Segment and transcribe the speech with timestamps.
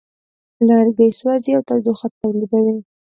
[0.67, 2.77] لرګی سوځي او تودوخه تولیدوي.